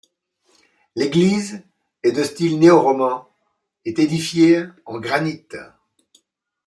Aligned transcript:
L'église 0.95 1.61
est 2.01 2.11
de 2.11 2.23
style 2.23 2.57
néo-roman 2.57 3.29
et 3.85 4.01
édifiée 4.01 4.63
en 4.87 4.99
granit. 4.99 5.45